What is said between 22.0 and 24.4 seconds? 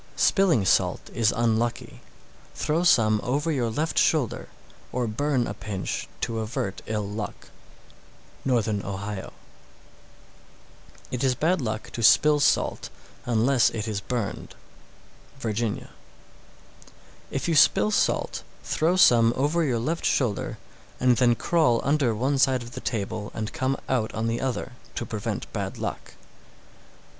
one side of the table and come out on